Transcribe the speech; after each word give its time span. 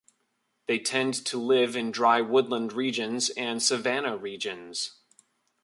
They 0.65 0.79
tend 0.79 1.13
to 1.27 1.37
live 1.37 1.75
in 1.75 1.91
dry 1.91 2.21
woodland 2.21 2.73
regions 2.73 3.29
and 3.29 3.61
savannah 3.61 4.17
regions. 4.17 4.95